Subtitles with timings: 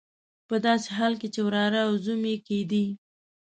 [0.47, 2.85] په داسې حال کې چې وراره او زوم یې کېدی.